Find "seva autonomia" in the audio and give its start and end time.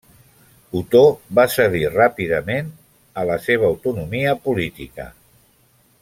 3.47-4.33